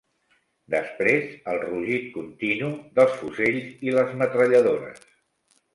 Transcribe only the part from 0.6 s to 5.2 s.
Després el rugit continu dels fusells i les metralladores